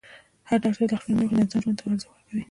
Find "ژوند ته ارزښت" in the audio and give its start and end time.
1.63-2.05